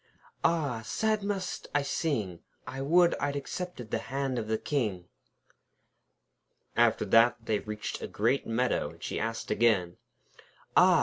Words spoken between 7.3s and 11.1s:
they reached a great meadow, and she asked again: 'Ah!